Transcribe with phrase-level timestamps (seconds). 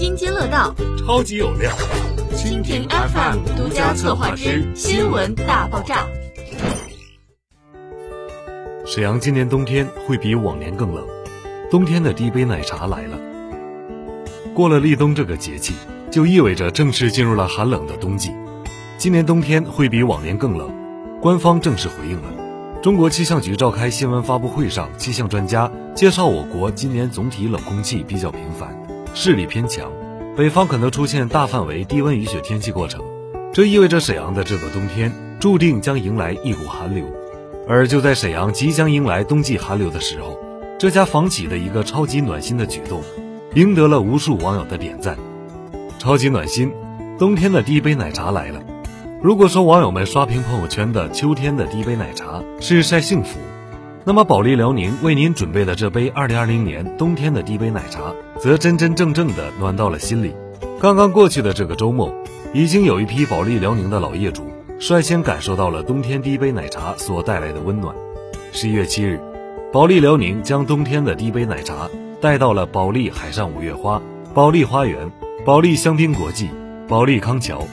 [0.00, 1.70] 津津乐道，超级有料。
[2.34, 6.06] 蜻蜓 FM 独家策划之新闻大爆炸。
[8.86, 11.06] 沈阳今年冬天会比往年更冷，
[11.70, 13.18] 冬天的第一杯奶茶来了。
[14.54, 15.74] 过了立冬这个节气，
[16.10, 18.32] 就意味着正式进入了寒冷的冬季。
[18.96, 20.74] 今年冬天会比往年更冷，
[21.20, 22.80] 官方正式回应了。
[22.80, 28.79] 中国气象局召开新闻发布会上，气象专家介绍，我国今年总体冷空气比较频繁，
[29.14, 29.90] 势力偏强，
[30.36, 33.02] 北方可能出现大范围低温雨雪天气过程，
[33.52, 37.04] 这意味着沈阳的这个冬天注定将迎来一股寒流。
[37.68, 40.38] 而就在沈阳即将迎来冬季寒流的时候，
[40.78, 43.02] 这家房企的一个超级暖心的举动，
[43.54, 45.16] 赢得了无数网友的点赞。
[45.98, 46.72] 超级暖心，
[47.18, 48.60] 冬天的第一杯奶茶来了。
[49.22, 53.38] 如果说网友们刷屏朋友圈的秋天的第一杯奶茶是晒幸福，
[54.02, 60.34] 那么保利辽宁为您准备的这杯2020年冬天的第一杯奶茶，则真真正正的暖到了心里。
[60.80, 62.10] 刚刚过去的这个周末，
[62.54, 64.44] 已经有一批保利辽宁的老业主
[64.78, 67.94] 率先感受到了冬天第一杯奶茶所带来的温暖。
[68.52, 69.20] 十一月七日，
[69.70, 71.90] 保利辽宁将冬天的第一杯奶茶
[72.22, 74.00] 带到了保利海上五月花、
[74.32, 75.12] 保利花园、
[75.44, 76.48] 保利香槟国际、
[76.88, 77.66] 保利康桥。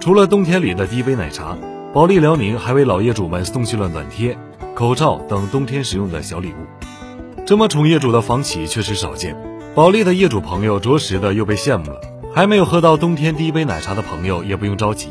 [0.00, 1.54] 除了冬天里的第一杯奶茶，
[1.92, 4.38] 保利辽宁还为老业主们送去了暖贴、
[4.76, 7.46] 口罩等冬天使用的小礼物。
[7.46, 9.34] 这么宠业主的房企确实少见，
[9.74, 11.98] 保利的业主朋友着实的又被羡慕了。
[12.34, 15.08] 还没有喝到冬天第一杯奶茶的朋友也不用着急，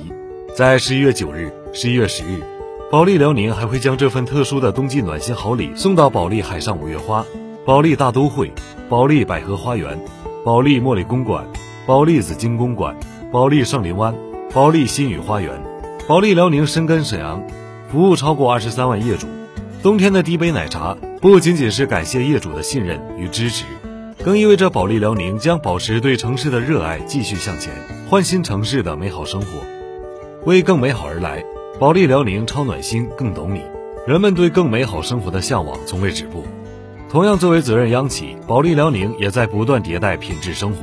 [0.55, 2.43] 在十一月九日、十一月十日，
[2.91, 7.25] 保利辽宁还会将这份特殊的冬季暖心好礼送到保利海上五月花、
[7.65, 8.53] 保利大都会、
[8.87, 9.99] 保利百合花园、
[10.43, 11.43] 保利茉莉公馆、
[11.87, 12.95] 保利紫金公馆、
[13.31, 14.13] 保利圣林湾。
[14.53, 15.59] 保利新宇花园，
[16.07, 17.41] 保利辽宁深耕沈阳，
[17.91, 19.25] 服务超过二十三万业主。
[19.85, 23.65] 冬天的第一杯奶茶不仅仅是感谢业主的信任与支持，
[24.23, 27.71] 更意味着保利辽宁将保持对城市的热爱，继续向前，
[28.09, 29.47] 换新城市的美好生活。
[30.43, 31.43] 为更美好而来，
[31.79, 33.61] 保利辽宁超暖心，更懂你。
[34.07, 36.43] 人们对更美好生活的向往从未止步。
[37.11, 40.79] 同样，作为责任央企，保利辽宁也在不断迭代品质生活。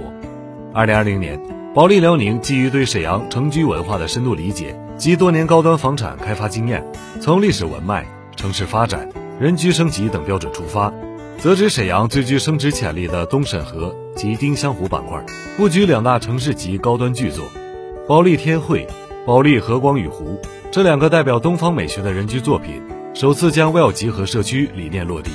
[0.72, 1.41] 二零二零年。
[1.75, 6.84] 保利辽宁基于对沈阳城居文化的深度理解及多年高端房产开发经验，
[7.21, 8.06] 从历史文脉、
[8.42, 9.08] 城市发展、
[9.38, 10.92] 人居升级等标准出发，
[11.38, 15.25] 择址沈阳最具升值潜力的东沈河及丁香湖板块，
[15.56, 17.44] 布局两大城市级高端巨作——
[18.08, 18.88] 保利天汇、
[19.25, 20.41] 保利和光与湖。
[20.72, 22.82] 这两个代表东方美学的人居作品，
[23.14, 25.31] 首次将 Well 集合社区理念落地，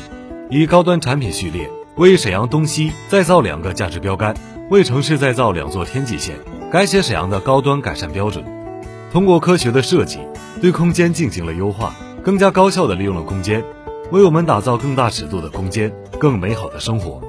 [0.50, 4.35] 以高端产品序列为沈阳东西再造两个价值标杆。
[4.69, 6.35] 为城市再造两座天际线，
[6.69, 8.44] 改写沈阳的高端改善标准。
[9.13, 10.19] 通过科学的设计，
[10.62, 11.96] 对空间进行了优化，
[12.28, 13.64] 更加高效地利用了空间，
[14.12, 15.90] 为我们打造更大尺度的空间，
[16.20, 17.22] 更美好的生活。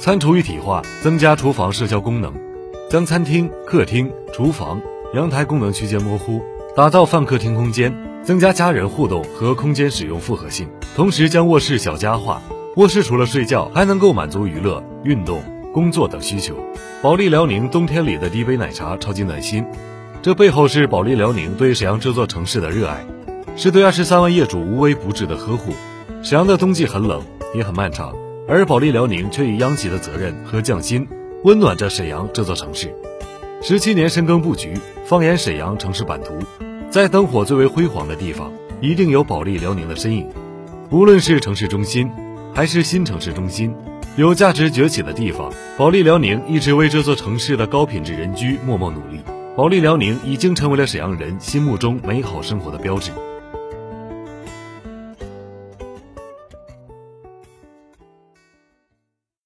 [0.00, 2.34] 餐厨一体化，增加厨房社交功能，
[2.90, 4.80] 将餐厅、客厅、厨房、
[5.14, 6.42] 阳台功能区间模糊，
[6.74, 7.94] 打造泛客厅空间，
[8.24, 10.68] 增加家人互动和空间使用复合性。
[10.96, 12.42] 同时将卧室小家化，
[12.74, 15.40] 卧室除了睡觉，还能够满足娱乐、运动。
[15.72, 16.56] 工作等需求，
[17.00, 19.64] 保利辽宁冬天里的第一杯奶茶超级暖心。
[20.20, 23.06] 这背后是保利辽宁对沈阳这座城市的热爱，
[23.56, 25.72] 是对二十三万业主无微不至的呵护。
[26.22, 27.22] 沈阳的冬季很冷，
[27.54, 28.14] 也很漫长，
[28.48, 31.06] 而保利辽宁却以央企的责任和匠心，
[31.44, 32.94] 温暖着沈阳这座城市。
[33.60, 34.74] 十七年深耕布局，
[35.04, 36.34] 放眼沈阳城市版图，
[36.90, 40.28] 在灯火最为辉煌的地方，一定有保利辽宁的身影。
[40.90, 42.10] 无论是城市中心，
[42.54, 43.74] 还是新城市中心。
[44.16, 49.20] 有价值崛起的地方，保利辽宁一直为这座城市的高品质人居默默努力。
[49.56, 53.10] 保利辽宁已经成为了沈阳人心目中美好生活的标志。